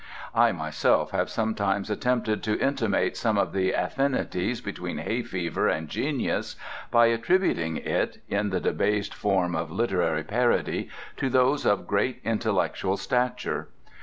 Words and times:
I 0.33 0.51
myself 0.51 1.11
have 1.11 1.29
sometimes 1.29 1.91
attempted 1.91 2.41
to 2.41 2.59
intimate 2.59 3.15
some 3.15 3.37
of 3.37 3.53
the 3.53 3.73
affinities 3.73 4.59
between 4.59 4.97
hay 4.97 5.21
fever 5.21 5.67
and 5.67 5.87
genius 5.89 6.55
by 6.89 7.05
attributing 7.05 7.77
it 7.77 8.19
(in 8.27 8.49
the 8.49 8.59
debased 8.59 9.13
form 9.13 9.55
of 9.55 9.69
literary 9.69 10.23
parody) 10.23 10.89
to 11.17 11.29
those 11.29 11.67
of 11.67 11.85
great 11.85 12.19
intellectual 12.23 12.97
stature. 12.97 13.67